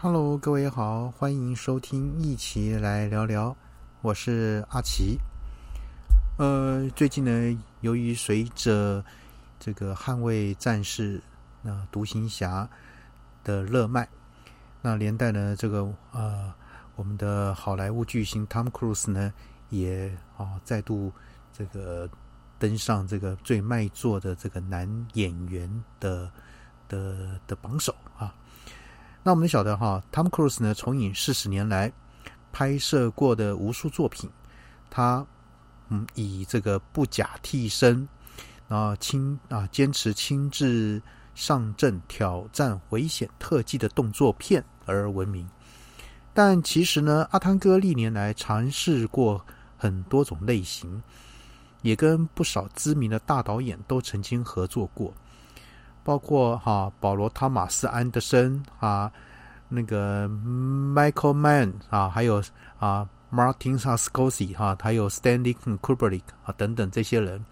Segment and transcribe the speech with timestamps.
[0.00, 3.56] Hello，各位好，欢迎收听一起来聊聊，
[4.00, 5.18] 我是阿奇。
[6.38, 9.04] 呃，最近呢，由于随着
[9.58, 11.20] 这个捍卫战士、
[11.62, 12.70] 那独行侠
[13.42, 14.08] 的热卖，
[14.82, 16.54] 那连带呢，这个呃，
[16.94, 19.32] 我们的好莱坞巨星 Tom Cruise 呢，
[19.68, 21.12] 也啊再度
[21.52, 22.08] 这个
[22.56, 25.68] 登上这个最卖座的这个男演员
[25.98, 26.30] 的
[26.86, 28.32] 的的榜首啊。
[29.28, 31.92] 那我们晓得哈，Tom Cruise 呢，从影四十年来
[32.50, 34.30] 拍摄过的无数作品，
[34.88, 35.26] 他
[35.90, 38.08] 嗯以这个不假替身
[38.68, 41.02] 啊亲啊坚持亲自
[41.34, 45.46] 上阵挑战危险特技的动作片而闻名。
[46.32, 49.44] 但其实呢，阿汤哥历年来尝试过
[49.76, 51.02] 很多种类型，
[51.82, 55.12] 也跟不少知名的大导演都曾经合作过。
[56.08, 59.12] 包括哈保罗·汤马斯·安德森啊，
[59.68, 62.42] 那个 Michael Mann 啊，还有
[62.78, 67.44] 啊 Martin Scorsese 哈，还有 Stanley Kubrick 啊等等这些人，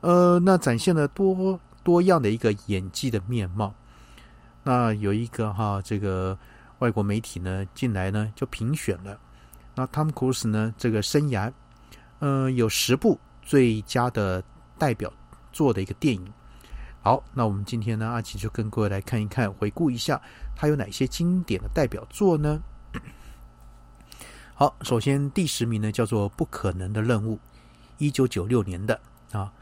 [0.00, 3.74] 呃，那展现了多多样的一个演技的面貌。
[4.62, 6.38] 那有一个哈这个
[6.78, 9.18] 外国媒体呢进来呢就评选了，
[9.74, 11.52] 那 Tom Cruise 呢这个生涯，
[12.20, 14.40] 呃，有十部最佳的
[14.78, 15.12] 代表
[15.50, 16.32] 作的一个电影。
[17.04, 20.18] 好，那我们今天呢，阿奇就跟各位来看一看，回顾一下
[20.56, 22.58] 他有哪些经典的代表作呢？
[24.56, 27.34] 好，首先第十名呢叫做《不可能的任务》，
[27.98, 28.98] 一九九六年的
[29.32, 29.52] 啊，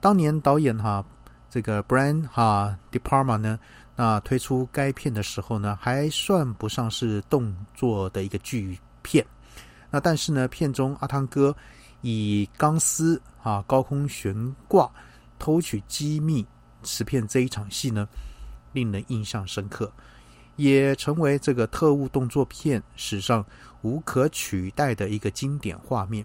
[0.00, 1.04] 当年导演哈
[1.50, 3.58] 这个 Brian 哈 De Palma 呢，
[3.96, 9.26] 那推出该片的时候呢，还算不上是动作的一个巨片，
[9.90, 11.52] 那但是呢，片中阿汤哥
[12.02, 14.88] 以钢丝啊高空悬挂
[15.36, 16.46] 偷取机密。
[16.86, 18.08] 瓷片这一场戏呢，
[18.72, 19.92] 令人印象深刻，
[20.54, 23.44] 也成为这个特务动作片史上
[23.82, 26.24] 无可取代的一个经典画面。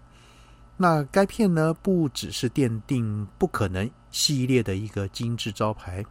[0.77, 6.05] 那该片呢，不只是奠定不可能系列的一个精致招牌，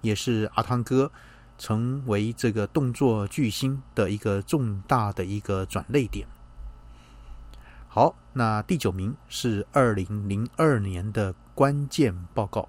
[0.00, 1.10] 也是阿汤哥
[1.58, 6.26] 成为这个动作巨星的一个重大的一个转泪点。
[7.88, 12.68] 好，那第九名是二零零二年的关键报告。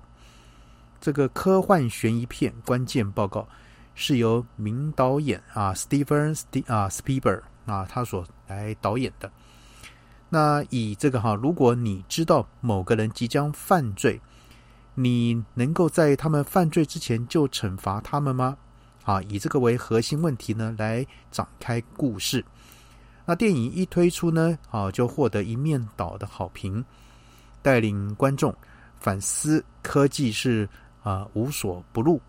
[0.99, 3.41] 这个科幻悬疑片《关键报告》
[3.93, 9.31] 是由名导演啊，Steven 啊，Spielberg 啊，他所来导演的。
[10.29, 14.19] 那以这个哈，如果你知道某个人即将犯罪，
[14.95, 18.57] 你能够在他们犯罪之前就惩罚他们吗？
[19.05, 22.43] 啊，以这个为核心问题呢，来展开故事。
[23.25, 26.83] 那电影一推出呢，啊，就获得一面倒的好评，
[27.61, 28.53] 带领观众
[28.99, 30.67] 反思科技是。
[31.07, 32.19] 啊，无所不入，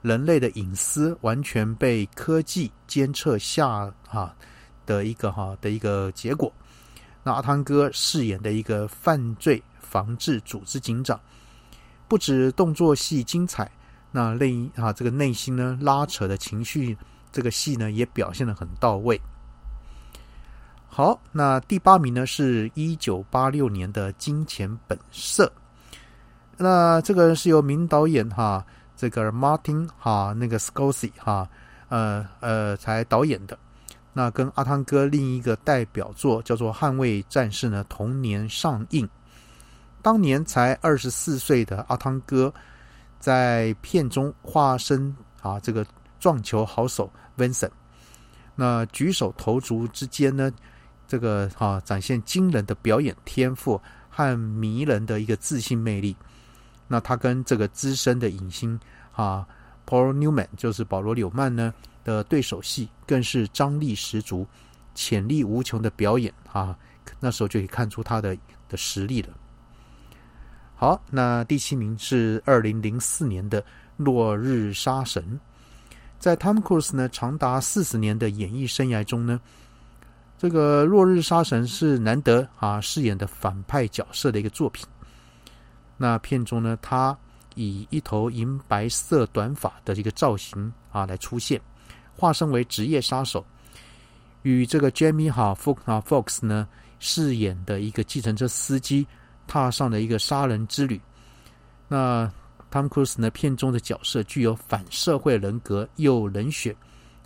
[0.00, 4.32] 人类的隐私完全被科技监测下哈
[4.86, 6.52] 的一个哈的一个结果。
[7.24, 11.20] 那阿汤哥饰演的一个犯罪防治组织警长，
[12.06, 13.68] 不止动作戏精彩，
[14.12, 16.96] 那内啊这个内心呢拉扯的情绪，
[17.32, 19.20] 这个戏呢也表现的很到位。
[20.86, 25.52] 好，那第八名呢是一九八六年的《金钱本色》。
[26.60, 31.48] 那这个是由名导演哈，这个 Martin 哈，那个 Scorsese 哈，
[31.88, 33.56] 呃呃才导演的。
[34.12, 39.08] 那跟阿汤哥另一个代表作叫做《捍卫战士》呢，同年上映。
[40.02, 42.52] 当年才二十四岁的阿汤哥，
[43.20, 45.86] 在片中化身啊这个
[46.18, 47.70] 撞球好手 Vincent，
[48.56, 50.50] 那举手投足之间呢，
[51.06, 53.80] 这个哈展现惊人的表演天赋
[54.10, 56.16] 和迷人的一个自信魅力。
[56.88, 58.80] 那他跟这个资深的影星
[59.12, 59.46] 啊
[59.86, 61.72] ，Paul Newman，就是保罗纽曼呢
[62.02, 64.46] 的对手戏，更是张力十足、
[64.94, 66.76] 潜力无穷的表演啊！
[67.20, 68.36] 那时候就可以看出他的
[68.68, 69.28] 的实力了。
[70.74, 73.60] 好，那第七名是二零零四年的
[73.96, 75.22] 《落日杀神》。
[76.18, 79.40] 在 Tom Cruise 呢长达四十年的演艺生涯中呢，
[80.36, 84.86] 这个《落日杀神》是难得啊饰演的反派角色的一个作品。
[86.00, 87.14] 那片中呢，他
[87.56, 91.60] 以一头银白色短发的这个造型啊来出现，
[92.16, 93.44] 化身为职业杀手，
[94.42, 96.68] 与这个 Jamie 哈 Fox 啊 Fox 呢
[97.00, 99.04] 饰演的一个计程车司机
[99.48, 101.00] 踏上了一个杀人之旅。
[101.88, 102.30] 那
[102.70, 106.76] Tom Cruise 呢片中的角色具有反社会人格又冷血，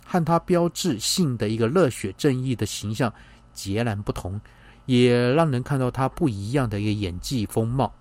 [0.03, 3.13] 和他标志性的一个热血正义的形象
[3.53, 4.41] 截然不同，
[4.87, 7.93] 也让人看到他不一样的一个演技风貌。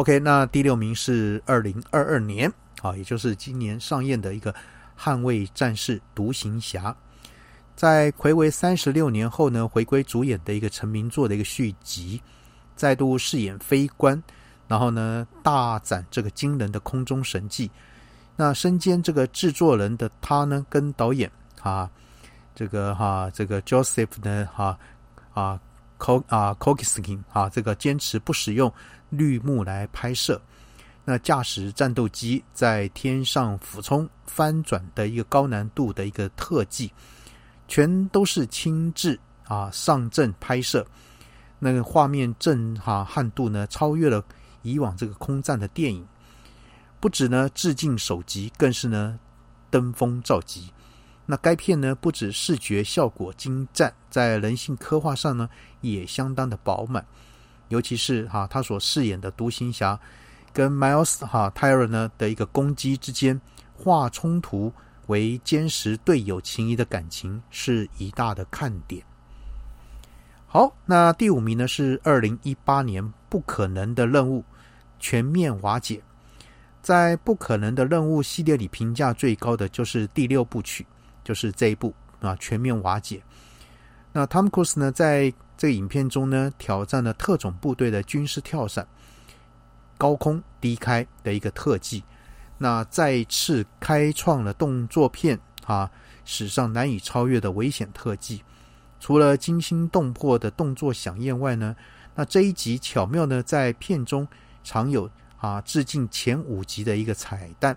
[0.00, 2.50] OK，那第六名是二零二二年
[2.80, 4.50] 啊，也就是今年上映的一个
[4.98, 6.96] 《捍卫战士、独行侠。
[7.76, 12.18] 在魁违三十六年后呢，回归主演的一个成名作的一个续集，
[12.74, 14.22] 再度饰演飞官，
[14.66, 17.70] 然后呢大展这个惊人的空中神技。
[18.36, 21.30] 那身兼这个制作人的他呢，跟导演
[21.60, 21.90] 啊，
[22.54, 24.78] 这个哈这个 Joseph 呢哈
[25.34, 25.60] 啊
[25.98, 28.72] Co 啊 c o k i s k i n 啊，这个坚持不使用
[29.10, 30.40] 绿幕来拍摄，
[31.04, 36.90] 那驾驶战斗机在天上俯冲翻转的一个高难度的一个特技。
[37.68, 40.84] 全都是亲自啊上阵拍摄，
[41.60, 44.24] 那个画面震撼度呢超越了
[44.62, 46.04] 以往这个空战的电影，
[46.98, 49.20] 不止呢致敬首集，更是呢
[49.70, 50.72] 登峰造极。
[51.26, 55.48] 那该片呢不止视觉效果精湛，在人性刻画上呢
[55.80, 57.06] 也相当的饱满，
[57.70, 59.98] 尤其是哈他所饰演的独行侠
[60.52, 63.40] 跟 Miles 哈 Tyler 呢的一个攻击之间
[63.74, 64.72] 化冲突。
[65.06, 69.02] 为坚实队友情谊的感情是一大的看点。
[70.46, 74.38] 好，那第五名呢是二零一八年《不可能的任务》
[75.00, 76.00] 全面瓦解。
[76.80, 80.86] 在《不可能的任务》系列里，评价最高的就是第六部曲，
[81.24, 83.20] 就是这一部啊，全面瓦解。
[84.12, 88.88] 那 Tom Cruise 呢，在这个影片中呢，挑战了特种部队的军事跳伞、
[89.98, 92.02] 高空低开的一个特技。
[92.56, 95.90] 那再次开创了动作片啊
[96.24, 98.42] 史上难以超越的危险特技，
[98.98, 101.76] 除了惊心动魄的动作响宴外呢，
[102.14, 104.26] 那这一集巧妙呢在片中
[104.64, 107.76] 常有啊致敬前五集的一个彩蛋，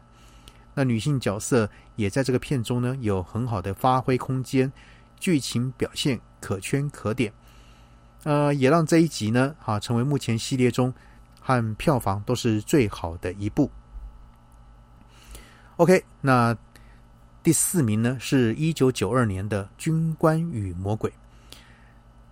[0.74, 4.72] 那女性角色也在这个片中呢有很好的发挥空间，
[5.20, 7.34] 剧情表现可圈可点，
[8.24, 10.94] 呃，也让这一集呢啊成为目前系列中
[11.40, 13.70] 和票房都是最好的一部。
[15.78, 16.56] OK，那
[17.42, 18.18] 第四名呢？
[18.20, 21.10] 是一九九二年的《军官与魔鬼》。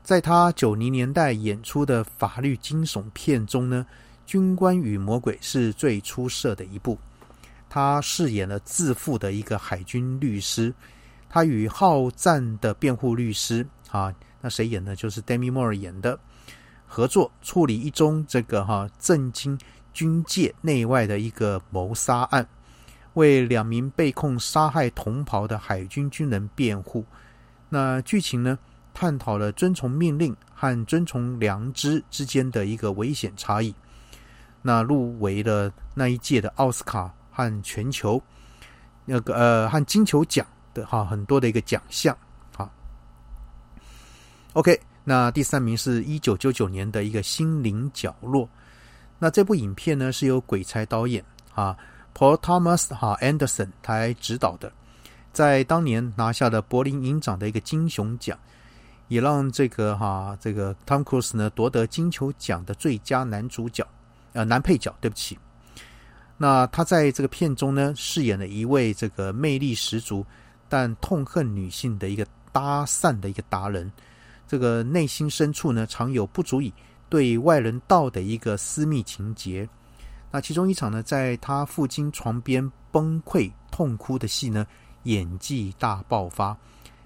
[0.04, 3.86] 在他九零年代演出的法律惊悚片中呢，
[4.32, 6.98] 《军官与魔鬼》是最出色的一部。
[7.70, 10.74] 他饰演了自负的一个海军律师，
[11.30, 14.96] 他与好战的辩护律师啊，那谁演的？
[14.96, 16.20] 就是 Demi Moore 演的，
[16.86, 19.58] 合作处理一宗这个哈震惊
[19.94, 22.48] 军界内外的一个谋杀案。
[23.14, 27.06] 为两名被控杀害同袍的海军军人辩护。
[27.70, 28.58] 那剧情呢？
[28.94, 33.74] 探讨了遵从命令和遵从良知之间的一个危险差异。
[34.62, 38.22] 那入围了那一届的奥斯卡和全球
[39.06, 42.16] 那个呃和金球奖的哈很多的一个奖项。
[44.54, 44.80] ，OK。
[45.04, 48.48] 那第三名是一九九九年的一个心灵角落。
[49.18, 51.76] 那这部影片呢是由鬼才导演啊。
[52.14, 54.72] Paul Thomas 哈 Anderson 来指导的，
[55.32, 58.38] 在当年拿下了柏林影展的一个金熊奖，
[59.08, 63.88] 也让这个哈这个 Tom Cruise 呢夺得金球奖的最佳男主角，
[64.34, 65.40] 呃男配角，对不起。
[66.38, 70.26] 那他在这个片中呢饰演了一位这个魅力十足
[70.68, 73.90] 但痛恨女性的一个搭讪的一个达人，
[74.52, 76.74] 这个内心深处呢常有不足以
[77.08, 79.66] 对外人道的一个私密情节。
[80.30, 84.68] 那其中一场呢，在他父亲床边崩溃痛哭的戏呢，
[85.04, 86.58] 演技大爆发。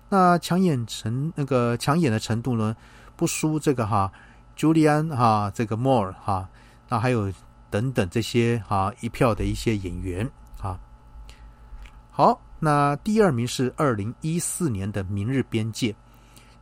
[0.10, 2.76] 那抢眼成那个抢眼的程度呢，
[3.16, 4.12] 不输这个哈
[4.56, 6.50] 朱利安哈这个莫尔哈，
[6.90, 7.32] 那还有
[7.70, 10.28] 等等这些哈一票的一些演员
[10.60, 10.80] 啊。
[12.10, 15.92] 好，那第二名是二零一四年的《明日边界》，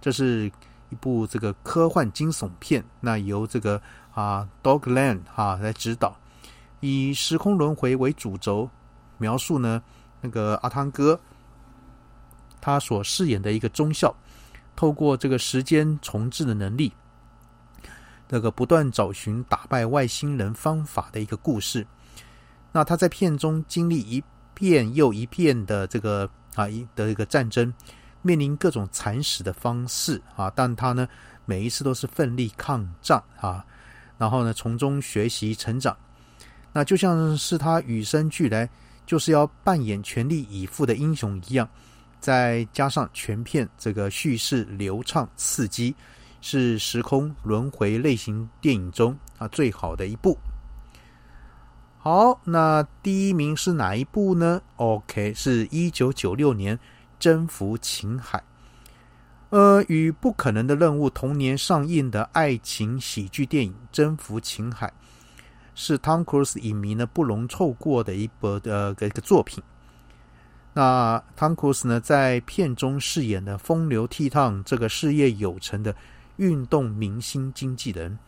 [0.01, 0.51] 这是
[0.93, 3.81] 一部这个科幻惊悚片，那由这个
[4.13, 6.15] 啊 Dogland 哈来指导。
[6.81, 8.69] 以时空轮回为主轴，
[9.17, 9.81] 描述呢
[10.21, 11.19] 那个阿汤哥
[12.62, 14.13] 他所饰演的一个中校，
[14.75, 16.93] 透过这个时间重置的能力，
[18.29, 21.88] 那个不断找寻打败外星人方法的一个故事。
[22.71, 24.23] 那他在片中经历一
[24.53, 27.73] 遍又一遍的这个啊一的一个战争，
[28.24, 31.08] 面临各种惨死的方式啊，但他呢
[31.46, 33.63] 每一次都是奋力抗战啊，
[34.18, 35.96] 然后呢从中学习成长。
[36.72, 38.68] 那就像是他与生俱来
[39.06, 41.70] 就是要扮演全力以赴的英雄一样，
[42.20, 45.94] 再加上全片这个叙事流畅刺激，
[46.42, 50.36] 是时空轮回类型电影中啊最好的一部。
[52.00, 56.75] 好，那第一名是哪一部呢？OK，是一九九六年
[57.24, 58.38] 《征服情海》。
[59.50, 64.88] 呃，与《不可能的任务》同年上映的爱情喜剧电影《征服情海》。
[65.74, 69.63] 是汤 m 鲁斯影迷呢不容错过的一部呃一个作品。
[70.74, 75.96] 那汤库斯呢，在片中饰演的风流倜傥、这个事业有成的
[76.36, 78.20] 运动明星经纪人，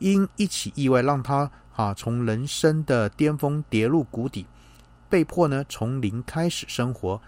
[0.00, 4.44] 因一起意外让他啊从人生的巅峰跌入谷底，
[5.08, 7.18] 被迫呢从零开始生活，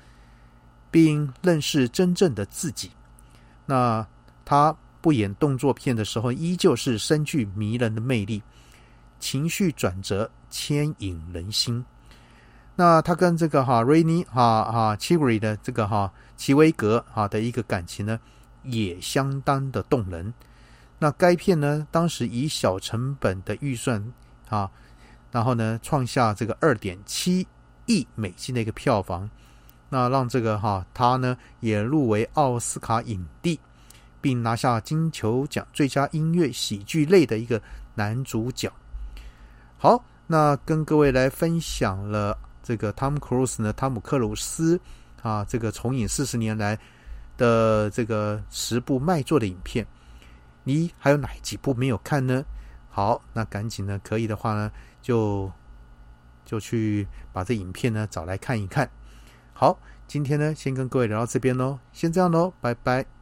[0.91, 2.91] 并认识真正的自己。
[3.67, 4.07] 那
[4.45, 8.43] 他不演动作片的时候，依旧是深具迷人的魅力，
[9.19, 11.85] 情绪转折牵引人心。
[12.77, 18.19] 那他跟这个哈瑞尼哈哈奇维的这个哈奇维格哈的一个感情呢，
[18.63, 20.33] 也相当的动人。
[20.99, 24.03] 那该片呢，当时以小成本的预算
[24.49, 24.71] 啊，
[25.31, 27.47] 然后呢创下这个二点七
[27.87, 29.29] 亿美金的一个票房，
[29.91, 33.61] 那让这个哈他呢也入围奥斯卡影帝，
[34.21, 37.61] 并拿下金球奖最佳音乐喜剧类的一个
[37.97, 38.73] 男主角。
[39.77, 42.39] 好，那跟各位来分享了。
[42.63, 44.79] 这个汤姆·克鲁斯呢，汤姆·克鲁斯
[45.23, 46.79] 啊，这个重影四十年来
[47.37, 49.85] 的这个十部卖座的影片，
[50.63, 52.45] 你还有哪几部没有看呢？
[52.91, 54.71] 好，那赶紧呢，可以的话呢，
[55.01, 55.51] 就
[56.45, 58.89] 就去把这影片呢找来看一看。
[59.61, 63.20] 好，今天呢，先跟各位聊到这边喽，先这样喽，拜拜。